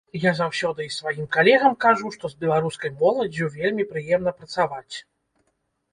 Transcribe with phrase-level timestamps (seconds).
[0.21, 4.95] Я заўсёды і сваім калегам кажу, што з беларускай моладдзю вельмі прыемна працаваць.